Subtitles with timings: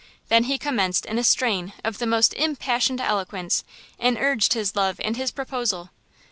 [0.29, 3.63] Then he commenced in a strain of the most impassioned eloquence
[3.99, 5.91] and urged his love and his proposal.